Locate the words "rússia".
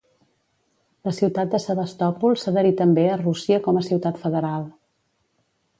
3.25-3.61